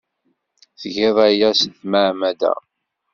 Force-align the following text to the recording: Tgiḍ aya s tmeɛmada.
Tgiḍ 0.81 1.17
aya 1.27 1.49
s 1.59 1.61
tmeɛmada. 1.75 2.53